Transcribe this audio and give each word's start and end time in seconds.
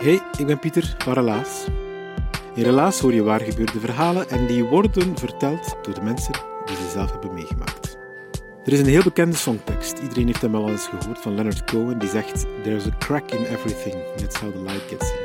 Hey, 0.00 0.20
ik 0.38 0.46
ben 0.46 0.58
Pieter 0.58 0.94
van 0.98 1.12
Relaas. 1.12 1.66
In 2.54 2.62
Relaas 2.62 3.00
hoor 3.00 3.14
je 3.14 3.22
waar 3.22 3.40
gebeurde 3.40 3.80
verhalen 3.80 4.28
en 4.28 4.46
die 4.46 4.64
worden 4.64 5.18
verteld 5.18 5.76
door 5.82 5.94
de 5.94 6.00
mensen 6.00 6.32
die 6.64 6.76
ze 6.76 6.90
zelf 6.92 7.10
hebben 7.10 7.34
meegemaakt. 7.34 7.98
Er 8.64 8.72
is 8.72 8.78
een 8.78 8.86
heel 8.86 9.02
bekende 9.02 9.36
songtekst. 9.36 9.98
Iedereen 9.98 10.26
heeft 10.26 10.40
hem 10.42 10.52
wel 10.52 10.68
eens 10.68 10.86
gehoord 10.86 11.18
van 11.18 11.34
Leonard 11.34 11.64
Cohen 11.64 11.98
die 11.98 12.08
zegt 12.08 12.46
There's 12.62 12.86
a 12.86 12.96
crack 12.98 13.30
in 13.30 13.44
everything, 13.44 13.94
that's 14.16 14.40
how 14.40 14.52
the 14.52 14.62
light 14.62 14.82
gets 14.88 15.10
in. 15.10 15.18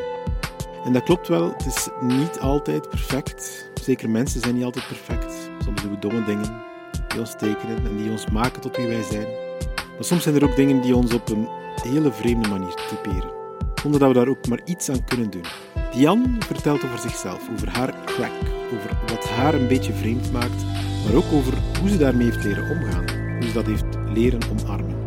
En 0.86 0.94
dat 0.94 1.04
klopt 1.04 1.28
wel, 1.28 1.52
het 1.52 1.66
is 1.66 1.88
niet 2.02 2.40
altijd 2.40 2.90
perfect. 2.90 3.72
Zeker 3.82 4.10
mensen 4.10 4.42
zijn 4.42 4.56
niet 4.56 4.64
altijd 4.64 4.88
perfect. 4.88 5.50
Soms 5.66 5.82
doen 5.82 5.92
we 5.92 6.00
domme 6.00 6.24
dingen 6.24 6.64
die 7.08 7.20
ons 7.20 7.36
tekenen 7.38 7.86
en 7.86 7.98
die 7.98 8.12
ons 8.12 8.30
maken 8.30 8.62
tot 8.62 8.78
wie 8.78 8.88
wij 8.88 9.04
zijn. 9.04 9.28
Maar 9.76 10.06
soms 10.06 10.24
zijn 10.24 10.36
er 10.36 10.44
ook 10.44 10.56
dingen 10.56 10.82
die 10.82 10.96
ons 10.96 11.14
op 11.14 11.30
een 11.30 11.48
hele 11.84 12.12
vreemde 12.12 12.50
manier 12.50 12.74
typeren 12.74 13.45
zonder 13.86 14.00
dat 14.00 14.14
we 14.14 14.26
daar 14.26 14.36
ook 14.36 14.48
maar 14.48 14.62
iets 14.66 14.90
aan 14.90 15.04
kunnen 15.04 15.30
doen. 15.30 15.46
Diane 15.92 16.36
vertelt 16.40 16.84
over 16.84 17.00
zichzelf, 17.00 17.50
over 17.54 17.70
haar 17.70 17.94
crack, 18.06 18.32
over 18.74 18.98
wat 19.08 19.30
haar 19.30 19.54
een 19.54 19.68
beetje 19.68 19.94
vreemd 19.94 20.32
maakt, 20.32 20.64
maar 21.06 21.16
ook 21.16 21.32
over 21.34 21.54
hoe 21.80 21.90
ze 21.90 21.98
daarmee 21.98 22.26
heeft 22.32 22.44
leren 22.44 22.70
omgaan, 22.70 23.06
hoe 23.40 23.48
ze 23.48 23.54
dat 23.54 23.66
heeft 23.66 23.86
leren 24.14 24.40
omarmen. 24.52 25.05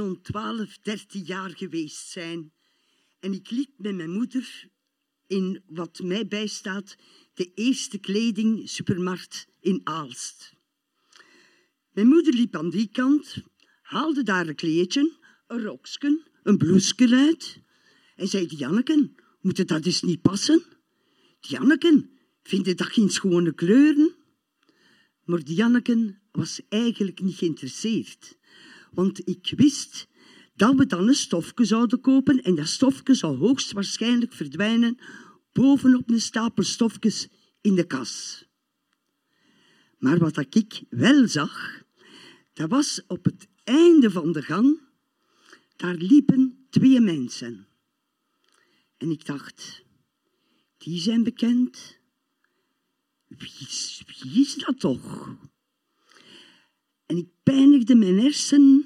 Zo'n 0.00 0.20
12, 0.22 0.78
13 0.82 1.22
jaar 1.22 1.50
geweest 1.50 2.08
zijn. 2.08 2.52
En 3.18 3.32
ik 3.32 3.50
liep 3.50 3.70
met 3.76 3.94
mijn 3.94 4.10
moeder 4.10 4.68
in 5.26 5.62
wat 5.66 6.00
mij 6.02 6.26
bijstaat 6.26 6.96
de 7.34 7.52
eerste 7.54 7.98
kledingsupermarkt 7.98 9.46
in 9.60 9.80
Aalst. 9.84 10.54
Mijn 11.92 12.06
moeder 12.06 12.34
liep 12.34 12.56
aan 12.56 12.70
die 12.70 12.88
kant, 12.92 13.36
haalde 13.82 14.22
daar 14.22 14.48
een 14.48 14.54
kleedje, 14.54 15.12
een 15.46 15.62
rokje, 15.62 16.24
een 16.42 16.58
bloesje 16.58 17.08
uit 17.10 17.60
en 18.16 18.28
zei: 18.28 18.46
Janneken, 18.46 19.14
moet 19.40 19.58
het 19.58 19.68
dat 19.68 19.86
eens 19.86 20.02
niet 20.02 20.22
passen? 20.22 20.62
Janneken, 21.40 22.10
vind 22.42 22.66
je 22.66 22.74
dat 22.74 22.86
geen 22.86 23.10
schone 23.10 23.54
kleuren? 23.54 24.14
Maar 25.24 25.40
Janneken 25.40 26.22
was 26.32 26.60
eigenlijk 26.68 27.20
niet 27.20 27.36
geïnteresseerd. 27.36 28.38
Want 28.90 29.28
ik 29.28 29.52
wist 29.56 30.08
dat 30.54 30.74
we 30.74 30.86
dan 30.86 31.08
een 31.08 31.14
stofje 31.14 31.64
zouden 31.64 32.00
kopen 32.00 32.42
en 32.42 32.54
dat 32.54 32.68
stofje 32.68 33.14
zou 33.14 33.36
hoogstwaarschijnlijk 33.36 34.32
verdwijnen 34.32 34.98
bovenop 35.52 36.10
een 36.10 36.20
stapel 36.20 36.62
stofjes 36.62 37.28
in 37.60 37.74
de 37.74 37.86
kas. 37.86 38.44
Maar 39.98 40.18
wat 40.18 40.54
ik 40.54 40.82
wel 40.88 41.28
zag, 41.28 41.82
dat 42.52 42.70
was 42.70 43.02
op 43.06 43.24
het 43.24 43.48
einde 43.64 44.10
van 44.10 44.32
de 44.32 44.42
gang, 44.42 44.80
daar 45.76 45.94
liepen 45.94 46.66
twee 46.70 47.00
mensen. 47.00 47.66
En 48.96 49.10
ik 49.10 49.26
dacht, 49.26 49.84
die 50.78 51.00
zijn 51.00 51.22
bekend. 51.22 51.98
Wie 53.26 53.52
is, 53.60 54.02
wie 54.06 54.40
is 54.40 54.54
dat 54.54 54.80
toch? 54.80 55.36
En 57.10 57.16
ik 57.16 57.28
pijnigde 57.42 57.94
mijn 57.94 58.18
hersenen. 58.18 58.84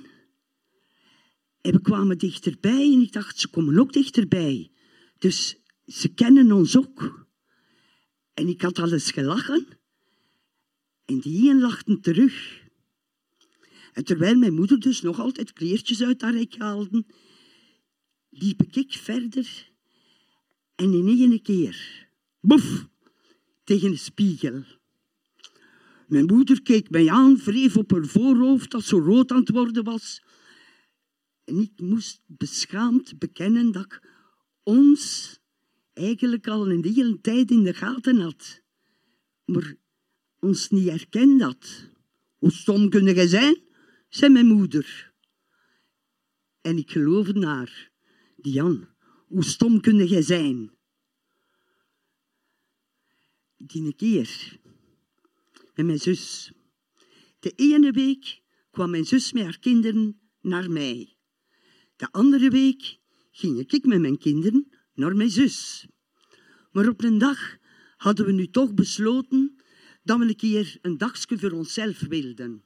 En 1.60 1.72
we 1.72 1.80
kwamen 1.80 2.18
dichterbij 2.18 2.92
en 2.92 3.00
ik 3.00 3.12
dacht, 3.12 3.38
ze 3.38 3.48
komen 3.48 3.78
ook 3.78 3.92
dichterbij. 3.92 4.70
Dus 5.18 5.56
ze 5.86 6.08
kennen 6.08 6.52
ons 6.52 6.76
ook. 6.76 7.26
En 8.34 8.48
ik 8.48 8.62
had 8.62 8.78
al 8.78 8.92
eens 8.92 9.10
gelachen. 9.10 9.66
En 11.04 11.18
die 11.20 11.54
lachten 11.54 12.00
terug. 12.00 12.62
En 13.92 14.04
terwijl 14.04 14.36
mijn 14.36 14.54
moeder 14.54 14.80
dus 14.80 15.00
nog 15.00 15.20
altijd 15.20 15.52
kleertjes 15.52 16.02
uit 16.02 16.20
haar 16.20 16.34
rek 16.34 16.56
haalde, 16.58 17.04
liep 18.30 18.62
ik 18.62 18.92
verder. 18.92 19.70
En 20.74 20.92
in 20.92 21.06
één 21.06 21.42
keer, 21.42 22.08
boef, 22.40 22.86
tegen 23.64 23.90
een 23.90 23.98
spiegel. 23.98 24.64
Mijn 26.06 26.24
moeder 26.24 26.62
keek 26.62 26.90
mij 26.90 27.08
aan, 27.08 27.36
wreef 27.36 27.76
op 27.76 27.90
haar 27.90 28.06
voorhoofd 28.06 28.70
dat 28.70 28.84
zo 28.84 28.98
rood 28.98 29.30
aan 29.30 29.38
het 29.38 29.50
worden 29.50 29.84
was. 29.84 30.22
En 31.44 31.56
ik 31.56 31.72
moest 31.76 32.20
beschaamd 32.26 33.18
bekennen 33.18 33.72
dat 33.72 33.84
ik 33.84 34.08
ons 34.62 35.38
eigenlijk 35.92 36.46
al 36.46 36.70
een 36.70 36.84
hele 36.84 37.20
tijd 37.20 37.50
in 37.50 37.62
de 37.62 37.74
gaten 37.74 38.20
had. 38.20 38.62
Maar 39.44 39.74
ons 40.38 40.70
niet 40.70 40.88
herkend 40.88 41.42
had. 41.42 41.90
Hoe 42.38 42.52
stom 42.52 42.88
kun 42.88 43.04
je 43.04 43.28
zijn, 43.28 43.62
zei 44.08 44.32
mijn 44.32 44.46
moeder. 44.46 45.12
En 46.60 46.78
ik 46.78 46.90
geloofde 46.90 47.38
naar. 47.38 47.90
Dian, 48.36 48.88
hoe 49.26 49.44
stom 49.44 49.80
kun 49.80 50.08
je 50.08 50.22
zijn? 50.22 50.72
Die 53.56 53.94
keer 53.94 54.58
met 55.74 55.86
mijn 55.86 55.98
zus. 55.98 56.52
De 57.38 57.52
ene 57.56 57.90
week 57.90 58.42
kwam 58.70 58.90
mijn 58.90 59.04
zus 59.04 59.32
met 59.32 59.42
haar 59.42 59.58
kinderen 59.58 60.20
naar 60.40 60.70
mij. 60.70 61.16
De 61.96 62.12
andere 62.12 62.50
week 62.50 62.98
ging 63.30 63.58
ik 63.58 63.84
met 63.84 64.00
mijn 64.00 64.18
kinderen 64.18 64.68
naar 64.94 65.16
mijn 65.16 65.30
zus. 65.30 65.86
Maar 66.70 66.88
op 66.88 67.02
een 67.02 67.18
dag 67.18 67.56
hadden 67.96 68.26
we 68.26 68.32
nu 68.32 68.46
toch 68.46 68.74
besloten 68.74 69.62
dat 70.02 70.18
we 70.18 70.24
een 70.24 70.36
keer 70.36 70.78
een 70.80 70.98
dagje 70.98 71.38
voor 71.38 71.50
onszelf 71.50 72.00
wilden. 72.00 72.64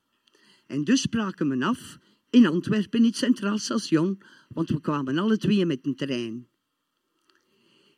En 0.66 0.84
dus 0.84 1.00
spraken 1.00 1.48
we 1.48 1.64
af 1.64 1.98
in 2.30 2.46
Antwerpen, 2.46 2.98
in 2.98 3.04
het 3.04 3.16
Centraal 3.16 3.58
Station, 3.58 4.22
want 4.48 4.68
we 4.68 4.80
kwamen 4.80 5.18
alle 5.18 5.36
twee 5.36 5.66
met 5.66 5.86
een 5.86 5.94
trein. 5.94 6.48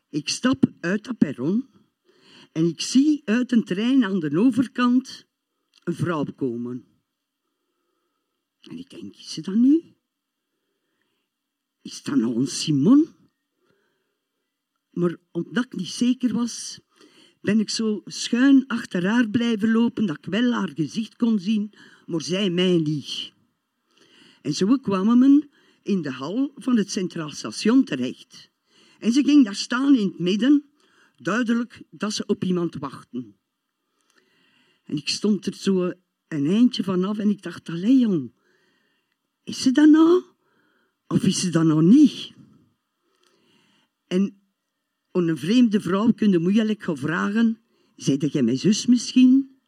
Ik 0.08 0.29
stap 0.29 0.64
uit 0.81 1.05
dat 1.05 1.19
perron 1.19 1.69
en 2.52 2.67
ik 2.67 2.81
zie 2.81 3.23
uit 3.25 3.52
een 3.52 3.64
trein 3.64 4.05
aan 4.05 4.20
de 4.20 4.38
overkant 4.38 5.26
een 5.85 5.94
vrouw 5.94 6.25
komen. 6.25 6.85
En 8.61 8.79
ik 8.79 8.91
denk, 8.91 9.17
is 9.17 9.32
ze 9.32 9.41
dat 9.41 9.55
nu? 9.55 9.94
Is 11.82 12.02
dat 12.02 12.17
nou 12.17 12.37
een 12.37 12.47
Simon? 12.47 13.08
Maar 14.91 15.17
omdat 15.31 15.64
ik 15.64 15.76
niet 15.76 15.88
zeker 15.88 16.32
was, 16.32 16.81
ben 17.41 17.61
ik 17.61 17.70
zo 17.70 18.02
schuin 18.05 18.67
achter 18.67 19.06
haar 19.06 19.29
blijven 19.29 19.73
lopen 19.73 20.06
dat 20.06 20.19
ik 20.19 20.25
wel 20.25 20.52
haar 20.52 20.70
gezicht 20.75 21.17
kon 21.17 21.38
zien, 21.38 21.73
maar 22.06 22.23
zij 22.23 22.50
mij 22.50 22.76
niet. 22.76 23.32
En 24.43 24.55
zo 24.55 24.76
kwamen 24.76 25.19
we 25.19 25.49
in 25.82 26.02
de 26.02 26.11
hal 26.11 26.52
van 26.55 26.76
het 26.76 26.91
Centraal 26.91 27.31
Station 27.31 27.85
terecht. 27.85 28.50
En 28.99 29.12
ze 29.12 29.25
ging 29.25 29.44
daar 29.44 29.55
staan 29.55 29.97
in 29.97 30.06
het 30.06 30.19
midden 30.19 30.70
duidelijk 31.22 31.82
dat 31.90 32.12
ze 32.12 32.26
op 32.26 32.44
iemand 32.44 32.75
wachten. 32.75 33.37
En 34.84 34.96
ik 34.96 35.08
stond 35.08 35.46
er 35.46 35.55
zo 35.55 35.93
een 36.28 36.46
eindje 36.46 36.82
vanaf 36.82 37.19
en 37.19 37.31
ik 37.31 37.43
dacht, 37.43 37.69
allee 37.69 37.99
jong, 37.99 38.32
is 39.44 39.62
ze 39.62 39.70
dat 39.70 39.88
nou? 39.88 40.22
Of 41.06 41.22
is 41.25 41.40
ze 41.40 41.50
dat 41.50 41.64
nog 41.64 41.82
niet? 41.82 42.32
En 44.06 44.43
een 45.12 45.38
vreemde 45.38 45.81
vrouw 45.81 46.12
kun 46.12 46.31
je 46.31 46.38
moeilijk 46.38 46.82
gaan 46.82 46.96
vragen, 46.96 47.58
zei 47.96 48.16
jij 48.16 48.43
mijn 48.43 48.58
zus 48.58 48.87
misschien? 48.87 49.61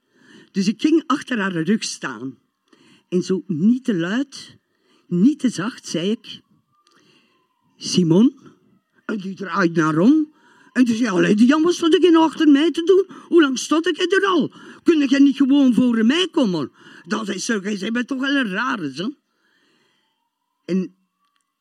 Dus 0.50 0.68
ik 0.68 0.80
ging 0.80 1.02
achter 1.06 1.38
haar 1.38 1.62
rug 1.62 1.82
staan. 1.84 2.38
En 3.08 3.22
zo 3.22 3.44
niet 3.46 3.84
te 3.84 3.94
luid, 3.94 4.58
niet 5.06 5.38
te 5.38 5.48
zacht, 5.48 5.86
zei 5.86 6.10
ik... 6.10 6.40
Simon? 7.76 8.38
En 9.04 9.18
die 9.18 9.34
draait 9.34 9.76
naar 9.76 9.98
om. 9.98 10.31
En 10.72 10.84
die 10.84 10.96
zei, 10.96 11.10
allee, 11.10 11.34
die 11.34 11.54
wat 11.54 11.74
stond 11.74 11.94
ik 11.94 12.14
achter 12.14 12.48
mij 12.48 12.70
te 12.70 12.82
doen? 12.82 13.16
Hoe 13.28 13.40
lang 13.40 13.58
stond 13.58 13.86
ik 13.86 14.12
er 14.12 14.26
al? 14.26 14.52
Kun 14.82 15.08
je 15.08 15.20
niet 15.20 15.36
gewoon 15.36 15.74
voor 15.74 16.06
mij 16.06 16.28
komen? 16.30 16.72
Dat 17.06 17.28
is 17.28 17.44
zo, 17.44 17.58
jij 17.58 17.90
bent 17.90 18.06
toch 18.06 18.20
wel 18.20 18.36
een 18.36 18.48
rare. 18.48 19.16
En 20.64 20.94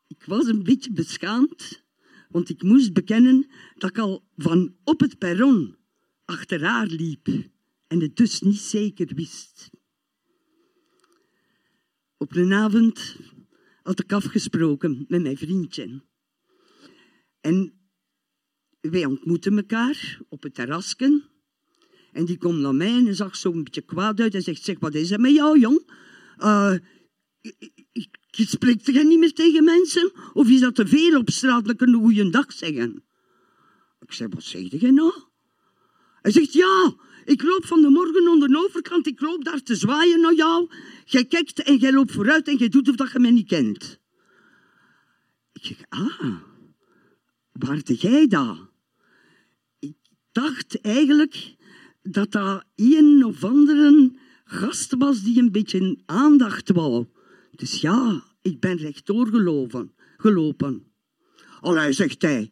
ik 0.07 0.23
was 0.25 0.45
een 0.45 0.63
beetje 0.63 0.91
beschaamd, 0.91 1.83
want 2.29 2.49
ik 2.49 2.63
moest 2.63 2.93
bekennen 2.93 3.49
dat 3.77 3.89
ik 3.89 3.97
al 3.97 4.27
van 4.37 4.75
op 4.83 4.99
het 4.99 5.17
perron 5.17 5.77
achter 6.25 6.63
haar 6.63 6.87
liep 6.87 7.27
en 7.87 7.99
het 7.99 8.15
dus 8.15 8.41
niet 8.41 8.59
zeker 8.59 9.15
wist. 9.15 9.69
Op 12.17 12.35
een 12.35 12.53
avond 12.53 13.15
had 13.83 13.99
ik 13.99 14.13
afgesproken 14.13 15.05
met 15.07 15.21
mijn 15.21 15.37
vriendje. 15.37 16.01
En 17.41 17.81
wij 18.81 19.06
ontmoeten 19.06 19.57
elkaar 19.57 20.19
op 20.30 20.44
het 20.44 20.54
terrasken. 20.54 21.24
En 22.12 22.25
die 22.25 22.38
komt 22.38 22.60
naar 22.60 22.75
mij 22.75 23.06
en 23.06 23.16
zag 23.16 23.36
zo 23.36 23.51
een 23.51 23.63
beetje 23.63 23.81
kwaad 23.81 24.19
uit 24.19 24.36
en 24.36 24.42
zegt, 24.42 24.63
zeg, 24.63 24.80
wat 24.80 24.95
is 24.95 25.12
er 25.12 25.19
met 25.19 25.33
jou, 25.33 25.60
jong? 25.60 25.92
Uh, 26.39 26.74
je 28.30 28.45
spreekt 28.45 29.04
niet 29.04 29.19
meer 29.19 29.33
tegen 29.33 29.63
mensen? 29.63 30.12
Of 30.33 30.50
is 30.50 30.60
dat 30.60 30.75
te 30.75 30.88
veel 30.88 31.19
op 31.19 31.30
straat 31.30 31.66
dat 31.66 31.81
een 31.81 31.94
goede 31.94 32.30
dag 32.30 32.54
zeggen? 32.54 33.04
Ik 34.00 34.13
zeg, 34.13 34.28
wat 34.30 34.44
zeg 34.44 34.81
je 34.81 34.92
nou? 34.92 35.13
Hij 36.22 36.31
zegt, 36.31 36.54
ja, 36.54 36.95
ik 37.25 37.44
loop 37.44 37.66
van 37.66 37.81
de 37.81 37.89
morgen 37.89 38.28
onder 38.28 38.50
de 38.50 38.57
overkant, 38.57 39.07
ik 39.07 39.22
loop 39.22 39.44
daar 39.44 39.62
te 39.62 39.75
zwaaien 39.75 40.22
naar 40.22 40.33
jou. 40.33 40.69
Jij 41.06 41.25
kijkt 41.25 41.63
en 41.63 41.78
jij 41.78 41.92
loopt 41.94 42.12
vooruit 42.12 42.48
en 42.48 42.57
jij 42.57 42.69
doet 42.69 42.89
of 42.89 42.95
dat 42.95 43.12
je 43.12 43.19
mij 43.19 43.31
niet 43.31 43.48
kent. 43.48 44.00
Ik 45.54 45.66
zeg, 45.66 45.78
ah, 45.89 46.36
waar 47.51 47.78
jij 47.78 48.28
dat? 48.28 48.70
Dacht 50.31 50.81
eigenlijk 50.81 51.56
dat 52.01 52.31
dat 52.31 52.66
een 52.75 53.25
of 53.25 53.44
andere 53.44 54.12
gast 54.45 54.95
was 54.98 55.24
die 55.24 55.39
een 55.39 55.51
beetje 55.51 55.98
aandacht 56.06 56.72
wou. 56.72 57.06
Dus 57.51 57.81
ja, 57.81 58.24
ik 58.42 58.60
ben 58.60 58.78
rechtdoor 58.78 59.28
gelopen. 59.28 59.92
gelopen. 60.18 60.86
Allee, 61.60 61.94
zegt 61.94 62.22
hij, 62.22 62.51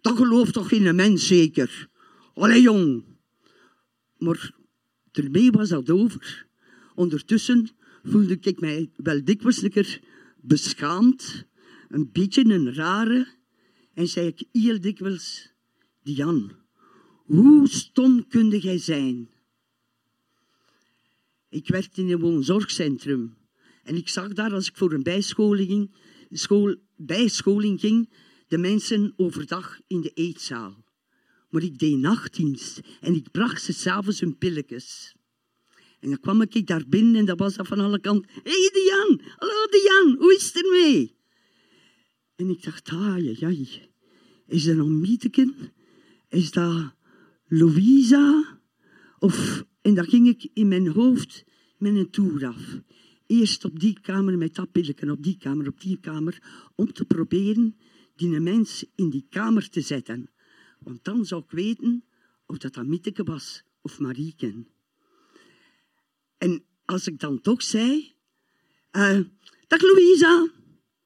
dat 0.00 0.16
gelooft 0.16 0.52
toch 0.52 0.68
geen 0.68 0.94
mens 0.94 1.26
zeker? 1.26 1.88
Allee, 2.34 2.60
jong. 2.60 3.04
Maar 4.18 4.54
ermee 5.12 5.50
was 5.50 5.68
dat 5.68 5.90
over. 5.90 6.46
Ondertussen 6.94 7.68
voelde 8.02 8.38
ik 8.40 8.60
mij 8.60 8.90
wel 8.96 9.24
dikwijls 9.24 9.62
een 9.62 10.00
beschaamd, 10.40 11.44
een 11.88 12.10
beetje 12.12 12.44
een 12.44 12.74
rare, 12.74 13.26
en 13.94 14.08
zei 14.08 14.26
ik 14.26 14.44
heel 14.52 14.80
dikwijls, 14.80 15.52
Dian, 16.02 16.65
hoe 17.26 17.68
stom 17.68 18.26
kunde 18.28 18.58
jij 18.58 18.78
zijn? 18.78 19.30
Ik 21.48 21.68
werkte 21.68 22.00
in 22.00 22.10
een 22.10 22.20
woonzorgcentrum 22.20 23.36
en 23.82 23.96
ik 23.96 24.08
zag 24.08 24.32
daar, 24.32 24.52
als 24.52 24.68
ik 24.68 24.76
voor 24.76 24.92
een 24.92 25.02
bijscholing 25.02 25.68
ging, 25.68 25.94
school, 26.30 26.76
bijscholing 26.96 27.80
ging, 27.80 28.12
de 28.48 28.58
mensen 28.58 29.12
overdag 29.16 29.80
in 29.86 30.00
de 30.00 30.10
eetzaal. 30.10 30.84
Maar 31.50 31.62
ik 31.62 31.78
deed 31.78 31.98
nachtdienst 31.98 32.80
en 33.00 33.14
ik 33.14 33.30
bracht 33.30 33.62
ze 33.62 33.72
s'avonds 33.72 34.20
hun 34.20 34.38
pilletjes. 34.38 35.14
En 36.00 36.08
dan 36.08 36.20
kwam 36.20 36.42
ik 36.42 36.66
daar 36.66 36.84
binnen 36.88 37.14
en 37.14 37.24
dat 37.24 37.38
was 37.38 37.54
dat 37.54 37.66
van 37.66 37.80
alle 37.80 38.00
kanten. 38.00 38.30
Hé 38.34 38.50
hey 38.50 38.70
Dian, 38.72 39.20
hallo 39.36 39.66
Dian, 39.70 40.16
hoe 40.18 40.34
is 40.34 40.52
het 40.52 40.64
ermee? 40.64 41.16
En 42.36 42.48
ik 42.48 42.62
dacht, 42.62 42.88
ah 42.88 43.24
ja, 43.24 43.48
ja, 43.48 43.66
is 44.46 44.64
dat 44.64 44.76
nog 44.76 44.88
Mieteken? 44.88 45.72
Is 46.28 46.50
dat 46.50 46.95
Louisa? 47.46 48.58
Of, 49.18 49.64
en 49.82 49.94
dan 49.94 50.04
ging 50.04 50.28
ik 50.28 50.50
in 50.52 50.68
mijn 50.68 50.88
hoofd 50.88 51.44
met 51.78 51.94
een 51.94 52.10
toer 52.10 52.46
af. 52.46 52.80
Eerst 53.26 53.64
op 53.64 53.80
die 53.80 54.00
kamer 54.00 54.38
met 54.38 54.54
dat 54.54 54.72
pilletje, 54.72 55.10
op 55.10 55.22
die 55.22 55.36
kamer, 55.36 55.68
op 55.68 55.80
die 55.80 55.98
kamer, 56.00 56.42
om 56.74 56.92
te 56.92 57.04
proberen 57.04 57.76
die 58.16 58.40
mens 58.40 58.84
in 58.94 59.10
die 59.10 59.26
kamer 59.30 59.68
te 59.68 59.80
zetten. 59.80 60.30
Want 60.78 61.04
dan 61.04 61.24
zou 61.24 61.42
ik 61.42 61.50
weten 61.50 62.04
of 62.46 62.58
dat 62.58 62.74
dat 62.74 62.86
Mieteke 62.86 63.22
was 63.22 63.62
of 63.80 63.98
Marieke. 63.98 64.64
En 66.38 66.64
als 66.84 67.06
ik 67.06 67.20
dan 67.20 67.40
toch 67.40 67.62
zei... 67.62 68.14
Uh, 68.92 69.20
dag 69.66 69.80
Louisa. 69.80 70.48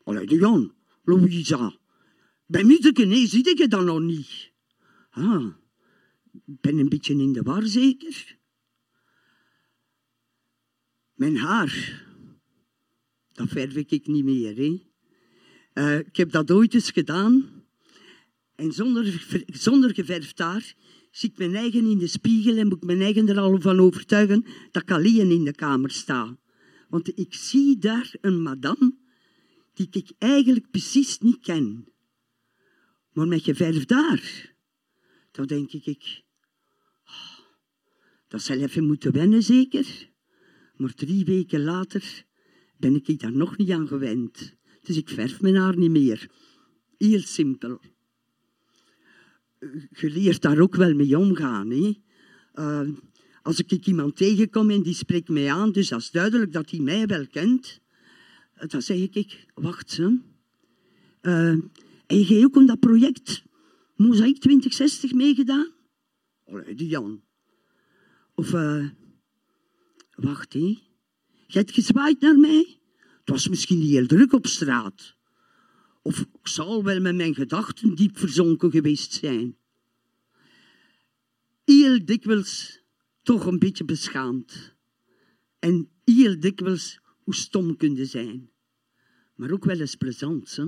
Allee, 0.03 0.27
de 0.27 0.35
Jan. 0.35 0.75
Louisa. 1.05 1.79
Bij 2.47 2.65
Mieteke, 2.65 3.05
nee, 3.05 3.27
zie 3.27 3.51
ik 3.51 3.59
je 3.59 3.69
dan 3.69 3.85
nog 3.85 4.01
niet. 4.01 4.53
Ah, 5.11 5.47
ben 6.45 6.79
een 6.79 6.89
beetje 6.89 7.15
in 7.15 7.33
de 7.33 7.43
war, 7.43 7.67
zeker? 7.67 8.39
Mijn 11.15 11.37
haar, 11.37 12.05
dat 13.33 13.49
verf 13.49 13.77
ik 13.77 14.07
niet 14.07 14.25
meer. 14.25 14.57
Hè? 14.57 14.89
Uh, 15.75 15.99
ik 15.99 16.17
heb 16.17 16.31
dat 16.31 16.51
ooit 16.51 16.75
eens 16.75 16.91
gedaan. 16.91 17.65
En 18.55 18.73
zonder, 18.73 19.27
zonder 19.47 19.95
geverfd 19.95 20.39
haar 20.39 20.75
zie 21.11 21.31
ik 21.31 21.39
mijn 21.39 21.55
eigen 21.55 21.87
in 21.87 21.99
de 21.99 22.07
spiegel 22.07 22.57
en 22.57 22.69
moet 22.69 22.77
ik 22.77 22.85
mijn 22.85 23.01
eigen 23.01 23.29
er 23.29 23.39
al 23.39 23.61
van 23.61 23.81
overtuigen 23.81 24.45
dat 24.71 24.83
ik 24.83 24.91
alleen 24.91 25.31
in 25.31 25.45
de 25.45 25.55
kamer 25.55 25.91
sta. 25.91 26.39
Want 26.89 27.19
ik 27.19 27.35
zie 27.35 27.79
daar 27.79 28.15
een 28.21 28.43
madame 28.43 28.95
die 29.75 29.89
ik 29.91 30.11
eigenlijk 30.19 30.71
precies 30.71 31.19
niet 31.19 31.41
ken. 31.41 31.89
Maar 33.13 33.29
met 33.29 33.43
geverfd 33.43 33.91
haar, 33.91 34.50
dan 35.31 35.47
denk 35.47 35.73
ik, 35.73 36.23
oh, 37.05 37.39
dat 38.29 38.43
zal 38.43 38.57
even 38.57 38.85
moeten 38.85 39.13
wennen 39.13 39.43
zeker. 39.43 40.09
Maar 40.77 40.95
drie 40.95 41.25
weken 41.25 41.63
later 41.63 42.25
ben 42.77 42.95
ik 42.95 43.21
daar 43.21 43.33
nog 43.33 43.57
niet 43.57 43.71
aan 43.71 43.89
gewend. 43.89 44.55
Dus 44.83 44.97
ik 44.97 45.09
verf 45.09 45.41
mijn 45.41 45.57
haar 45.57 45.77
niet 45.77 45.91
meer. 45.91 46.31
Heel 46.99 47.21
simpel. 47.21 47.81
Je 49.91 50.11
leert 50.11 50.43
daar 50.43 50.59
ook 50.59 50.75
wel 50.75 50.95
mee 50.95 51.19
omgaan. 51.19 51.71
Hè? 51.71 51.95
Uh, 52.55 52.89
als 53.43 53.61
ik 53.61 53.87
iemand 53.87 54.17
tegenkom 54.17 54.71
en 54.71 54.83
die 54.83 54.95
spreekt 54.95 55.29
mij 55.29 55.53
aan, 55.53 55.73
dus 55.73 55.89
dat 55.89 56.01
is 56.01 56.11
duidelijk 56.11 56.53
dat 56.53 56.71
hij 56.71 56.81
mij 56.81 57.07
wel 57.07 57.27
kent, 57.27 57.81
eh, 58.55 58.69
dan 58.69 58.83
zeg 58.83 58.97
ik, 58.97 59.47
wacht 59.55 59.91
ze. 59.91 60.19
Uh, 61.23 61.49
en 62.07 62.27
je 62.27 62.45
ook 62.45 62.57
aan 62.57 62.67
dat 62.67 62.81
project 62.81 63.43
Mozaïek 64.01 64.39
2060 64.39 65.13
meegedaan? 65.13 65.73
Allee, 66.47 66.75
die 66.75 66.89
Jan. 66.89 67.23
Of, 68.35 68.53
uh, 68.53 68.89
wacht 70.11 70.53
hé. 70.53 70.79
Je 71.47 71.59
hebt 71.59 71.73
gezwaaid 71.73 72.21
naar 72.21 72.39
mij? 72.39 72.81
Het 73.19 73.29
was 73.29 73.49
misschien 73.49 73.81
heel 73.81 74.07
druk 74.07 74.33
op 74.33 74.47
straat. 74.47 75.17
Of 76.03 76.21
ik 76.21 76.49
zal 76.49 76.85
wel 76.85 77.01
met 77.01 77.15
mijn 77.15 77.35
gedachten 77.35 77.95
diep 77.95 78.19
verzonken 78.19 78.71
geweest 78.71 79.13
zijn. 79.13 79.57
Heel 81.65 82.05
dikwijls 82.05 82.83
toch 83.23 83.47
een 83.47 83.59
beetje 83.59 83.85
beschaamd. 83.85 84.75
En 85.59 85.91
heel 86.05 86.41
dikwijls 86.41 87.01
hoe 87.23 87.35
stom 87.35 87.77
kun 87.77 88.07
zijn. 88.07 88.51
Maar 89.35 89.51
ook 89.51 89.65
wel 89.65 89.81
eens 89.81 89.95
plezant. 89.95 90.57
Hè? 90.57 90.65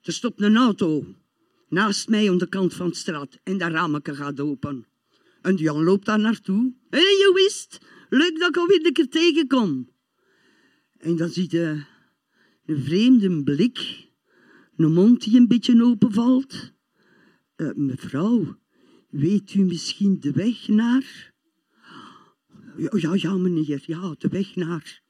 Er 0.00 0.12
stopt 0.12 0.40
een 0.40 0.56
auto 0.56 1.16
naast 1.68 2.08
mij 2.08 2.30
aan 2.30 2.38
de 2.38 2.48
kant 2.48 2.74
van 2.74 2.88
de 2.88 2.94
straat 2.94 3.38
en 3.42 3.58
dat 3.58 3.70
raamje 3.70 4.14
gaat 4.14 4.40
open. 4.40 4.86
En 5.42 5.56
Jan 5.56 5.84
loopt 5.84 6.06
daar 6.06 6.18
naartoe. 6.18 6.72
Hé, 6.90 6.98
hey, 6.98 7.08
je 7.08 7.32
wist, 7.34 7.78
leuk 8.08 8.38
dat 8.38 8.48
ik 8.48 8.56
alweer 8.56 8.86
een 8.86 8.92
keer 8.92 9.08
tegenkom. 9.08 9.88
En 10.98 11.16
dan 11.16 11.28
ziet 11.28 11.50
je 11.50 11.82
een 12.66 12.82
vreemde 12.82 13.42
blik, 13.42 14.08
een 14.76 14.92
mond 14.92 15.24
die 15.24 15.36
een 15.36 15.48
beetje 15.48 15.84
openvalt. 15.84 16.72
Uh, 17.56 17.70
mevrouw, 17.74 18.58
weet 19.10 19.54
u 19.54 19.64
misschien 19.64 20.20
de 20.20 20.32
weg 20.32 20.68
naar? 20.68 21.32
Ja, 22.76 23.14
ja, 23.14 23.36
meneer, 23.36 23.82
ja, 23.86 24.14
de 24.18 24.28
weg 24.28 24.54
naar. 24.56 25.02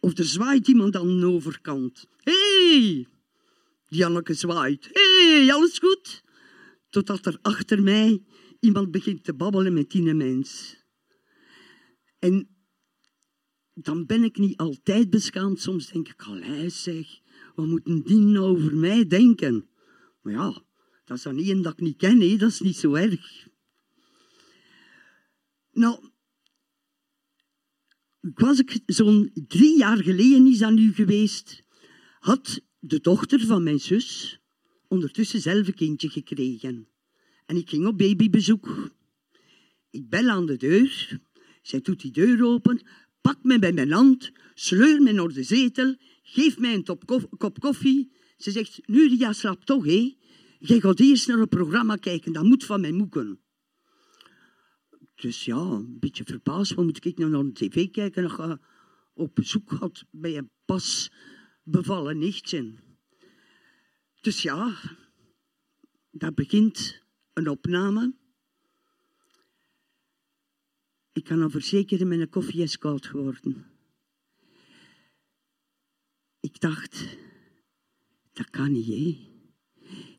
Of 0.00 0.18
er 0.18 0.24
zwaait 0.24 0.68
iemand 0.68 0.96
aan 0.96 1.20
de 1.20 1.26
overkant. 1.26 2.06
Hé! 2.16 3.04
Janneke 3.88 4.34
zwaait. 4.34 4.88
Hé, 4.92 5.36
hey, 5.36 5.52
alles 5.52 5.78
goed? 5.78 6.24
Totdat 6.88 7.26
er 7.26 7.38
achter 7.42 7.82
mij 7.82 8.22
iemand 8.60 8.90
begint 8.90 9.24
te 9.24 9.34
babbelen 9.34 9.72
met 9.72 9.90
die 9.90 10.14
mens. 10.14 10.76
En 12.18 12.48
dan 13.74 14.06
ben 14.06 14.22
ik 14.22 14.38
niet 14.38 14.56
altijd 14.56 15.10
beschaamd. 15.10 15.60
Soms 15.60 15.90
denk 15.90 16.08
ik, 16.08 16.22
allee 16.22 16.68
zeg, 16.68 17.20
wat 17.54 17.66
moet 17.66 17.84
die 17.84 18.16
nou 18.16 18.46
over 18.46 18.76
mij 18.76 19.06
denken? 19.06 19.68
Maar 20.22 20.32
ja, 20.32 20.62
dat 21.04 21.16
is 21.16 21.22
dan 21.22 21.38
een 21.38 21.62
dat 21.62 21.72
ik 21.72 21.80
niet 21.80 21.96
ken, 21.96 22.20
hè? 22.20 22.36
dat 22.36 22.50
is 22.50 22.60
niet 22.60 22.76
zo 22.76 22.94
erg. 22.94 23.48
Nou, 25.72 26.10
was 28.20 28.58
ik 28.58 28.80
zo'n 28.86 29.30
drie 29.48 29.78
jaar 29.78 30.02
geleden 30.02 30.46
is 30.46 30.58
dat 30.58 30.72
nu 30.72 30.92
geweest, 30.92 31.62
had 32.18 32.60
de 32.86 33.00
dochter 33.00 33.40
van 33.40 33.62
mijn 33.62 33.80
zus 33.80 34.38
ondertussen 34.88 35.40
zelf 35.40 35.66
een 35.66 35.74
kindje 35.74 36.08
gekregen. 36.08 36.88
En 37.46 37.56
ik 37.56 37.68
ging 37.68 37.86
op 37.86 37.98
babybezoek. 37.98 38.90
Ik 39.90 40.08
bel 40.08 40.28
aan 40.28 40.46
de 40.46 40.56
deur. 40.56 41.20
Zij 41.62 41.80
doet 41.80 42.00
die 42.00 42.10
deur 42.10 42.44
open, 42.44 42.86
pakt 43.20 43.44
me 43.44 43.58
bij 43.58 43.72
mijn 43.72 43.92
hand, 43.92 44.32
sleur 44.54 45.02
me 45.02 45.12
naar 45.12 45.28
de 45.28 45.42
zetel, 45.42 45.96
geeft 46.22 46.58
mij 46.58 46.74
een 46.74 46.84
kop 47.36 47.60
koffie. 47.60 48.12
Ze 48.36 48.50
zegt, 48.50 48.80
Nuria 48.86 49.32
slaapt 49.32 49.66
toch, 49.66 49.84
hé? 49.84 50.14
Jij 50.58 50.80
gaat 50.80 51.00
eerst 51.00 51.28
naar 51.28 51.38
een 51.38 51.48
programma 51.48 51.96
kijken, 51.96 52.32
dat 52.32 52.44
moet 52.44 52.64
van 52.64 52.80
mij 52.80 52.92
moeken. 52.92 53.40
Dus 55.14 55.44
ja, 55.44 55.56
een 55.56 55.98
beetje 55.98 56.24
verbaasd. 56.24 56.74
Wat 56.74 56.84
moet 56.84 57.04
ik 57.04 57.18
nou 57.18 57.30
naar 57.30 57.44
de 57.44 57.52
tv 57.52 57.90
kijken? 57.90 58.22
Nog 58.22 58.38
uh, 58.38 58.54
op 59.14 59.34
bezoek 59.34 59.70
had 59.70 60.04
bij 60.10 60.36
een 60.36 60.50
pas 60.64 61.10
bevallen 61.64 62.18
nichtje. 62.18 62.74
Dus 64.20 64.42
ja, 64.42 64.80
daar 66.10 66.34
begint 66.34 67.02
een 67.32 67.48
opname. 67.48 68.14
Ik 71.12 71.24
kan 71.24 71.42
al 71.42 71.50
verzekeren, 71.50 72.08
mijn 72.08 72.28
koffie 72.28 72.62
is 72.62 72.78
koud 72.78 73.06
geworden. 73.06 73.66
Ik 76.40 76.60
dacht, 76.60 77.16
dat 78.32 78.50
kan 78.50 78.72
niet. 78.72 79.18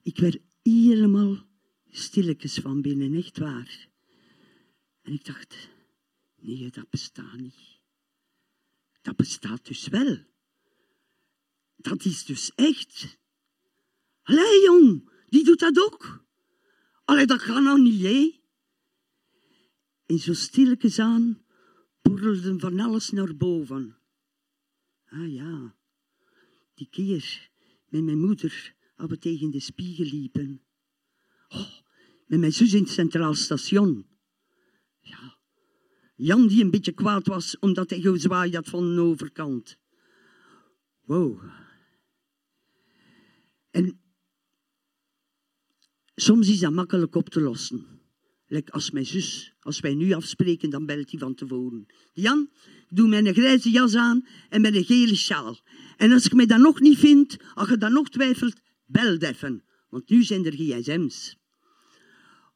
Ik 0.01 0.17
werd 0.17 0.39
helemaal 0.61 1.47
stilletjes 1.89 2.53
van 2.53 2.81
binnen, 2.81 3.13
echt 3.13 3.37
waar. 3.37 3.87
En 5.01 5.13
ik 5.13 5.25
dacht, 5.25 5.69
nee, 6.35 6.71
dat 6.71 6.89
bestaat 6.89 7.37
niet. 7.37 7.81
Dat 9.01 9.15
bestaat 9.15 9.65
dus 9.65 9.87
wel. 9.87 10.17
Dat 11.89 12.05
is 12.05 12.25
dus 12.25 12.51
echt. 12.55 13.17
Allee, 14.21 14.63
jong, 14.63 15.11
die 15.29 15.43
doet 15.43 15.59
dat 15.59 15.79
ook. 15.79 16.25
Allee, 17.03 17.25
dat 17.25 17.43
kan 17.43 17.63
nou 17.63 17.81
niet, 17.81 18.01
hè? 18.01 18.41
En 20.05 20.19
zo 20.19 20.33
stilletjes 20.33 20.99
aan 20.99 21.45
borrelde 22.01 22.59
van 22.59 22.79
alles 22.79 23.09
naar 23.09 23.35
boven. 23.35 23.97
Ah 25.05 25.31
ja, 25.31 25.75
die 26.73 26.89
keer 26.89 27.49
met 27.87 28.03
mijn 28.03 28.19
moeder, 28.19 28.75
als 28.95 29.09
we 29.09 29.17
tegen 29.17 29.51
de 29.51 29.59
spiegel 29.59 30.05
liepen. 30.05 30.61
Oh, 31.47 31.73
met 32.27 32.39
mijn 32.39 32.53
zus 32.53 32.73
in 32.73 32.83
het 32.83 32.91
Centraal 32.91 33.33
Station. 33.33 34.07
Ja, 34.99 35.37
Jan 36.15 36.47
die 36.47 36.63
een 36.63 36.71
beetje 36.71 36.93
kwaad 36.93 37.27
was 37.27 37.59
omdat 37.59 37.89
hij 37.89 37.99
gezwaaid 37.99 38.55
had 38.55 38.69
van 38.69 38.95
de 38.95 39.01
overkant. 39.01 39.77
Wow. 41.01 41.63
En 43.75 43.99
soms 46.15 46.49
is 46.49 46.59
dat 46.59 46.71
makkelijk 46.71 47.15
op 47.15 47.29
te 47.29 47.41
lossen. 47.41 47.85
Like 48.47 48.71
als 48.71 48.91
mijn 48.91 49.05
zus, 49.05 49.53
als 49.59 49.79
wij 49.79 49.93
nu 49.93 50.13
afspreken, 50.13 50.69
dan 50.69 50.85
belt 50.85 51.11
hij 51.11 51.19
van 51.19 51.35
tevoren. 51.35 51.85
Jan, 52.13 52.49
doe 52.89 53.07
mij 53.07 53.25
een 53.25 53.33
grijze 53.33 53.69
jas 53.69 53.95
aan 53.95 54.27
en 54.49 54.61
met 54.61 54.75
een 54.75 54.83
gele 54.83 55.15
sjaal. 55.15 55.59
En 55.97 56.11
als 56.11 56.25
ik 56.25 56.33
mij 56.33 56.45
dat 56.45 56.59
nog 56.59 56.79
niet 56.79 56.97
vind, 56.97 57.37
als 57.53 57.69
je 57.69 57.77
dan 57.77 57.93
nog 57.93 58.09
twijfelt, 58.09 58.61
bel 58.85 59.17
even. 59.17 59.63
Want 59.89 60.09
nu 60.09 60.23
zijn 60.23 60.45
er 60.45 60.53
gsm's. 60.53 61.37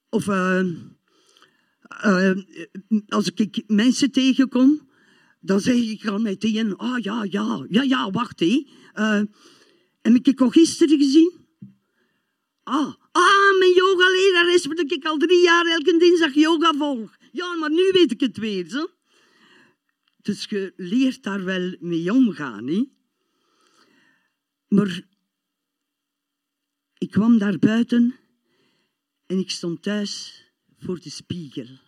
Of 0.09 0.27
uh, 0.27 0.65
uh, 2.05 2.37
als 3.07 3.31
ik 3.31 3.63
mensen 3.67 4.11
tegenkom, 4.11 4.89
dan 5.39 5.59
zeg 5.59 5.75
ik 5.75 6.07
al 6.07 6.19
meteen, 6.19 6.75
ah 6.75 7.03
ja, 7.03 7.23
ja, 7.29 7.65
ja, 7.69 7.81
ja, 7.81 8.11
wacht 8.11 8.39
hé. 8.39 8.65
Heb 10.01 10.27
ik 10.27 10.41
al 10.41 10.49
gisteren 10.49 10.97
gezien? 10.97 11.47
Ah, 12.63 12.95
ah 13.11 13.57
mijn 13.59 13.73
yoga-leraar 13.73 14.53
is 14.53 14.65
wat 14.65 14.79
ik 14.79 15.05
al 15.05 15.17
drie 15.17 15.43
jaar 15.43 15.65
elke 15.65 15.97
dinsdag 15.97 16.33
yoga 16.33 16.73
volg. 16.73 17.17
Ja, 17.31 17.55
maar 17.55 17.69
nu 17.69 17.89
weet 17.91 18.11
ik 18.11 18.19
het 18.19 18.37
weer. 18.37 18.69
Zo. 18.69 18.87
Dus 20.21 20.45
je 20.45 20.73
leert 20.75 21.23
daar 21.23 21.43
wel 21.43 21.75
mee 21.79 22.13
omgaan. 22.13 22.67
Hè? 22.67 22.85
Maar 24.67 25.07
ik 26.97 27.11
kwam 27.11 27.37
daar 27.37 27.59
buiten 27.59 28.15
en 29.25 29.37
ik 29.37 29.49
stond 29.49 29.81
thuis 29.81 30.43
voor 30.77 30.99
de 30.99 31.09
spiegel. 31.09 31.79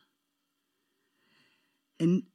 En 1.96 2.34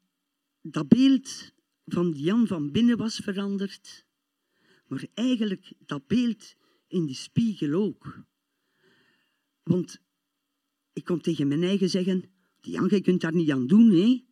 dat 0.61 0.89
beeld 0.89 1.53
van 1.85 2.13
Jan 2.13 2.47
van 2.47 2.73
binnen 2.73 2.97
was 2.97 3.17
veranderd, 3.17 4.06
maar 4.89 5.07
eigenlijk 5.15 5.73
dat 5.87 6.07
beeld 6.07 6.55
in 6.89 7.07
de 7.07 7.15
spiegel 7.15 7.73
ook. 7.73 8.25
Want 9.63 10.01
ik 10.93 11.05
kon 11.05 11.21
tegen 11.21 11.49
mijn 11.49 11.63
eigen 11.63 11.91
zeggen, 11.91 12.25
Jan, 12.61 12.89
je 12.91 13.01
kunt 13.01 13.21
daar 13.21 13.35
niet 13.35 13.51
aan 13.51 13.67
doen, 13.67 13.91
hè. 13.91 14.25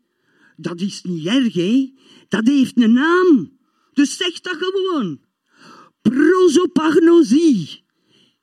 Dat 0.57 0.81
is 0.81 1.03
niet 1.03 1.27
erg, 1.27 1.55
hè. 1.55 1.95
Dat 2.29 2.47
heeft 2.47 2.77
een 2.83 2.93
naam. 2.93 3.59
Dus 3.93 4.17
zeg 4.17 4.41
dat 4.41 4.57
gewoon. 4.57 5.21
Prosopagnosie. 6.01 7.85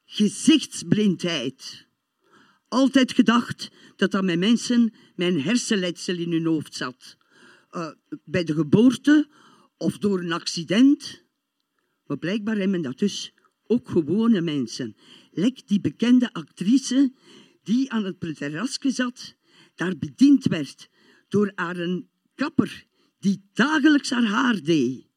Gezichtsblindheid. 0.06 1.88
Altijd 2.68 3.12
gedacht 3.12 3.72
dat 3.96 4.12
dat 4.12 4.24
met 4.24 4.40
mensen 4.40 4.94
mijn 5.16 5.42
hersenletsel 5.42 6.16
in 6.16 6.32
hun 6.32 6.46
hoofd 6.46 6.76
zat. 6.76 7.18
Uh, 7.72 7.92
bij 8.24 8.44
de 8.44 8.54
geboorte 8.54 9.30
of 9.78 9.98
door 9.98 10.20
een 10.20 10.32
accident. 10.32 11.21
Maar 12.12 12.20
blijkbaar 12.20 12.58
hebben 12.58 12.82
dat 12.82 13.00
dus 13.00 13.34
ook 13.68 13.90
gewone 13.90 14.42
mensen. 14.42 14.96
Lek 15.32 15.68
die 15.68 15.82
bekende 15.82 16.34
actrice 16.34 17.14
die 17.64 17.92
aan 17.92 18.04
het 18.06 18.36
terrasje 18.38 18.92
zat, 18.92 19.36
daar 19.76 19.98
bediend 19.98 20.46
werd 20.46 20.90
door 21.28 21.52
haar 21.56 22.02
kapper 22.36 22.86
die 23.20 23.50
dagelijks 23.54 24.10
haar 24.10 24.24
haar 24.24 24.62
deed. 24.62 25.08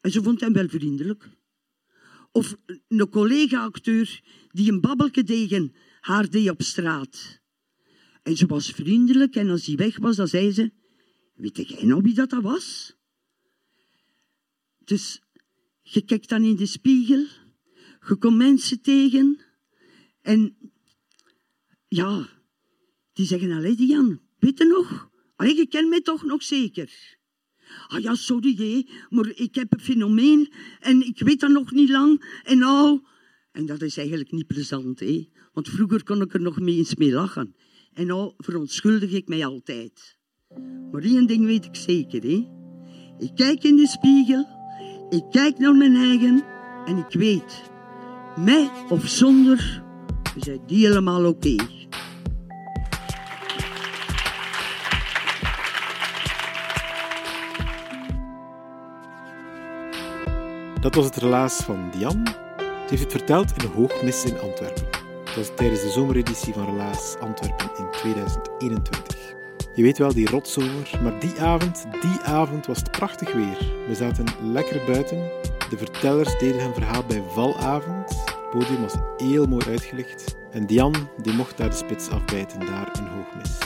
En 0.00 0.10
ze 0.10 0.22
vond 0.22 0.40
hem 0.40 0.52
wel 0.52 0.68
vriendelijk. 0.68 1.28
Of 2.32 2.56
een 2.88 3.08
collega-acteur 3.08 4.20
die 4.48 4.72
een 4.72 4.80
babbelke 4.80 5.24
tegen 5.24 5.74
haar 6.00 6.30
deed 6.30 6.50
op 6.50 6.62
straat. 6.62 7.40
En 8.22 8.36
ze 8.36 8.46
was 8.46 8.70
vriendelijk 8.70 9.36
en 9.36 9.48
als 9.50 9.66
hij 9.66 9.76
weg 9.76 9.98
was, 9.98 10.16
dan 10.16 10.28
zei 10.28 10.52
ze... 10.52 10.72
Weet 11.34 11.56
jij 11.56 11.84
nou 11.84 12.02
wie 12.02 12.14
dat, 12.14 12.30
dat 12.30 12.42
was? 12.42 12.96
Dus 14.78 15.20
je 15.92 16.04
kijkt 16.04 16.28
dan 16.28 16.44
in 16.44 16.56
de 16.56 16.66
spiegel, 16.66 17.26
je 18.08 18.16
komt 18.18 18.36
mensen 18.36 18.80
tegen 18.80 19.40
en 20.22 20.56
ja, 21.88 22.28
die 23.12 23.26
zeggen, 23.26 23.52
allee 23.52 23.86
Jan, 23.86 24.20
weet 24.38 24.58
je 24.58 24.64
nog? 24.64 25.10
Allee, 25.36 25.56
je 25.56 25.66
kent 25.66 25.88
mij 25.88 26.00
toch 26.00 26.24
nog 26.24 26.42
zeker? 26.42 27.18
Ah 27.88 28.02
ja, 28.02 28.14
sorry, 28.14 28.54
hé, 28.54 28.86
maar 29.08 29.32
ik 29.34 29.54
heb 29.54 29.72
een 29.72 29.80
fenomeen 29.80 30.52
en 30.80 31.06
ik 31.06 31.18
weet 31.18 31.40
dat 31.40 31.50
nog 31.50 31.72
niet 31.72 31.90
lang. 31.90 32.40
En 32.44 32.58
nou... 32.58 33.00
En 33.52 33.66
dat 33.66 33.82
is 33.82 33.96
eigenlijk 33.96 34.32
niet 34.32 34.46
plezant, 34.46 35.00
hé. 35.00 35.28
Want 35.52 35.68
vroeger 35.68 36.02
kon 36.04 36.20
ik 36.20 36.34
er 36.34 36.40
nog 36.40 36.58
eens 36.58 36.94
mee 36.94 37.12
lachen. 37.12 37.54
En 37.92 38.06
nou 38.06 38.32
verontschuldig 38.36 39.12
ik 39.12 39.28
mij 39.28 39.46
altijd. 39.46 40.16
Maar 40.92 41.02
één 41.02 41.26
ding 41.26 41.44
weet 41.44 41.64
ik 41.64 41.76
zeker, 41.76 42.22
hé. 42.22 42.48
Ik 43.18 43.34
kijk 43.34 43.64
in 43.64 43.76
de 43.76 43.86
spiegel, 43.86 44.59
ik 45.10 45.24
kijk 45.30 45.58
naar 45.58 45.74
mijn 45.74 45.96
eigen 45.96 46.44
en 46.84 46.96
ik 46.96 47.12
weet, 47.18 47.62
met 48.36 48.70
of 48.88 49.06
zonder, 49.06 49.82
we 50.34 50.44
zijn 50.44 50.60
helemaal 50.66 51.26
oké. 51.26 51.56
Dat 60.80 60.94
was 60.94 61.04
het 61.04 61.16
relaas 61.16 61.56
van 61.56 61.90
Diane. 61.90 62.26
Ze 62.58 62.86
heeft 62.88 63.02
het 63.02 63.12
verteld 63.12 63.50
in 63.50 63.58
de 63.58 63.74
Hoogmis 63.74 64.24
in 64.24 64.40
Antwerpen. 64.40 64.88
Dat 65.24 65.34
was 65.34 65.50
tijdens 65.56 65.82
de 65.82 65.90
zomereditie 65.90 66.52
van 66.52 66.64
Relaas 66.64 67.16
Antwerpen 67.20 67.70
in 67.78 67.90
2021. 67.90 69.39
Je 69.74 69.82
weet 69.82 69.98
wel, 69.98 70.14
die 70.14 70.30
rotzomer, 70.30 71.00
maar 71.02 71.20
die 71.20 71.40
avond, 71.40 71.86
die 72.00 72.20
avond 72.22 72.66
was 72.66 72.78
het 72.78 72.90
prachtig 72.90 73.32
weer. 73.32 73.58
We 73.88 73.94
zaten 73.94 74.26
lekker 74.42 74.84
buiten. 74.86 75.18
De 75.70 75.78
vertellers 75.78 76.38
deden 76.38 76.62
hun 76.62 76.74
verhaal 76.74 77.04
bij 77.04 77.22
valavond. 77.28 78.08
Het 78.08 78.50
podium 78.50 78.80
was 78.80 78.94
heel 79.16 79.46
mooi 79.46 79.64
uitgelicht. 79.68 80.36
En 80.50 80.66
Diane, 80.66 80.98
die 81.22 81.32
mocht 81.32 81.56
daar 81.56 81.70
de 81.70 81.76
spits 81.76 82.10
afbijten, 82.10 82.60
daar 82.60 82.90
in 82.98 83.06
Hoogmis. 83.06 83.58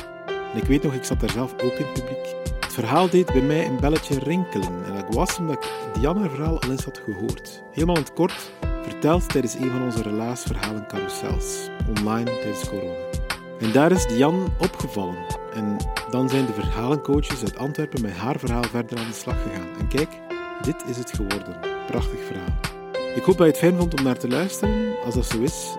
En 0.52 0.60
ik 0.60 0.64
weet 0.64 0.82
nog, 0.82 0.94
ik 0.94 1.04
zat 1.04 1.20
daar 1.20 1.30
zelf 1.30 1.52
ook 1.52 1.72
in 1.72 1.84
het 1.84 1.92
publiek 1.92 2.44
verhaal 2.74 3.10
deed 3.10 3.32
bij 3.32 3.40
mij 3.40 3.66
een 3.66 3.80
belletje 3.80 4.18
rinkelen. 4.18 4.84
En 4.86 4.94
dat 4.94 5.14
was 5.14 5.38
omdat 5.38 5.64
ik 5.64 5.70
Diane 5.92 6.28
verhaal 6.30 6.60
al 6.60 6.70
eens 6.70 6.84
had 6.84 7.00
gehoord. 7.04 7.62
Helemaal 7.72 7.96
in 7.96 8.02
het 8.02 8.12
kort 8.12 8.50
verteld 8.82 9.28
tijdens 9.28 9.54
een 9.54 9.70
van 9.70 9.82
onze 9.82 10.02
relaasverhalen 10.02 10.86
carousels, 10.86 11.68
online 11.98 12.24
tijdens 12.24 12.68
corona. 12.68 12.94
En 13.60 13.72
daar 13.72 13.92
is 13.92 14.06
Diane 14.06 14.44
opgevallen. 14.58 15.43
En 15.54 15.76
dan 16.10 16.28
zijn 16.28 16.46
de 16.46 16.52
verhalencoaches 16.52 17.42
uit 17.42 17.56
Antwerpen 17.56 18.02
met 18.02 18.12
haar 18.12 18.38
verhaal 18.38 18.62
verder 18.62 18.98
aan 18.98 19.06
de 19.06 19.12
slag 19.12 19.42
gegaan. 19.42 19.78
En 19.78 19.88
kijk, 19.88 20.10
dit 20.62 20.84
is 20.86 20.96
het 20.96 21.12
geworden. 21.14 21.58
Prachtig 21.86 22.20
verhaal. 22.26 22.58
Ik 23.14 23.22
hoop 23.22 23.36
dat 23.36 23.46
je 23.46 23.52
het 23.52 23.58
fijn 23.58 23.76
vond 23.76 23.98
om 23.98 24.04
naar 24.04 24.18
te 24.18 24.28
luisteren. 24.28 24.94
Als 25.04 25.14
dat 25.14 25.26
zo 25.26 25.40
is, 25.40 25.76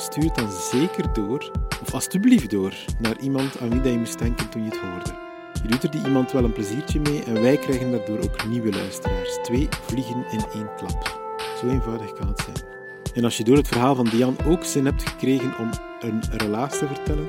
stuur 0.00 0.24
het 0.24 0.34
dan 0.34 0.50
zeker 0.50 1.12
door, 1.12 1.50
of 1.82 1.94
alstublieft 1.94 2.50
door, 2.50 2.74
naar 2.98 3.18
iemand 3.20 3.60
aan 3.60 3.70
wie 3.70 3.80
dat 3.80 3.92
je 3.92 3.98
moest 3.98 4.18
denken 4.18 4.48
toen 4.48 4.62
je 4.64 4.68
het 4.68 4.78
hoorde. 4.78 5.26
Je 5.62 5.68
doet 5.68 5.82
er 5.82 5.90
die 5.90 6.04
iemand 6.04 6.32
wel 6.32 6.44
een 6.44 6.52
pleziertje 6.52 7.00
mee 7.00 7.22
en 7.24 7.42
wij 7.42 7.56
krijgen 7.56 7.90
daardoor 7.90 8.18
ook 8.18 8.46
nieuwe 8.48 8.70
luisteraars. 8.70 9.38
Twee 9.42 9.68
vliegen 9.70 10.24
in 10.30 10.44
één 10.54 10.74
klap. 10.76 11.20
Zo 11.60 11.68
eenvoudig 11.68 12.12
kan 12.12 12.28
het 12.28 12.40
zijn. 12.40 12.66
En 13.14 13.24
als 13.24 13.36
je 13.36 13.44
door 13.44 13.56
het 13.56 13.68
verhaal 13.68 13.94
van 13.94 14.04
Dian 14.04 14.36
ook 14.46 14.64
zin 14.64 14.84
hebt 14.84 15.08
gekregen 15.08 15.58
om 15.58 15.70
een 16.00 16.22
relaas 16.30 16.78
te 16.78 16.86
vertellen, 16.86 17.26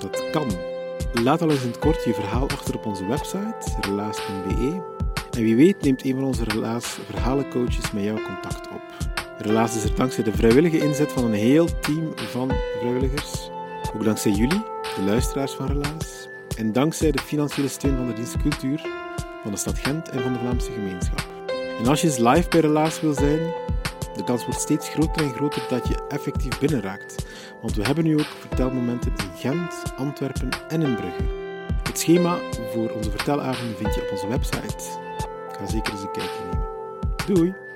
dat 0.00 0.30
kan. 0.30 0.77
Laat 1.12 1.42
al 1.42 1.50
eens 1.50 1.62
in 1.62 1.68
het 1.68 1.78
kort 1.78 2.04
je 2.04 2.14
verhaal 2.14 2.48
achter 2.48 2.74
op 2.74 2.86
onze 2.86 3.06
website, 3.06 3.76
relaas.be. 3.80 4.82
En 5.30 5.42
wie 5.42 5.56
weet 5.56 5.82
neemt 5.82 6.04
een 6.04 6.14
van 6.14 6.24
onze 6.24 6.44
Relaas 6.44 6.86
verhalencoaches 6.86 7.92
met 7.92 8.04
jou 8.04 8.22
contact 8.22 8.68
op. 8.68 8.82
Relaas 9.38 9.76
is 9.76 9.84
er 9.84 9.94
dankzij 9.94 10.24
de 10.24 10.32
vrijwillige 10.32 10.78
inzet 10.78 11.12
van 11.12 11.24
een 11.24 11.32
heel 11.32 11.80
team 11.80 12.12
van 12.16 12.52
vrijwilligers. 12.78 13.50
Ook 13.94 14.04
dankzij 14.04 14.30
jullie, 14.32 14.62
de 14.96 15.02
luisteraars 15.04 15.52
van 15.52 15.66
Relaas. 15.66 16.28
En 16.56 16.72
dankzij 16.72 17.10
de 17.10 17.22
financiële 17.22 17.68
steun 17.68 17.96
van 17.96 18.06
de 18.06 18.12
dienst 18.12 18.36
Cultuur, 18.36 18.80
van 19.42 19.50
de 19.50 19.58
stad 19.58 19.78
Gent 19.78 20.08
en 20.08 20.22
van 20.22 20.32
de 20.32 20.38
Vlaamse 20.38 20.72
gemeenschap. 20.72 21.26
En 21.78 21.86
als 21.86 22.00
je 22.00 22.06
eens 22.06 22.18
live 22.18 22.48
bij 22.48 22.60
Relaas 22.60 23.00
wil 23.00 23.14
zijn, 23.14 23.40
de 24.18 24.24
kans 24.24 24.44
wordt 24.44 24.60
steeds 24.60 24.88
groter 24.88 25.22
en 25.22 25.34
groter 25.34 25.62
dat 25.68 25.88
je 25.88 26.06
effectief 26.08 26.58
binnenraakt. 26.58 27.26
Want 27.60 27.74
we 27.74 27.82
hebben 27.82 28.04
nu 28.04 28.18
ook 28.18 28.26
vertelmomenten 28.38 29.10
in 29.10 29.36
Gent, 29.36 29.82
Antwerpen 29.96 30.48
en 30.68 30.82
in 30.82 30.94
Brugge. 30.94 31.22
Het 31.82 31.98
schema 31.98 32.38
voor 32.72 32.90
onze 32.90 33.10
vertelavonden 33.10 33.76
vind 33.76 33.94
je 33.94 34.02
op 34.02 34.10
onze 34.10 34.28
website. 34.28 34.84
Ga 35.58 35.66
zeker 35.66 35.92
eens 35.92 36.02
een 36.02 36.12
kijkje 36.12 36.44
nemen. 36.50 36.68
Doei! 37.26 37.67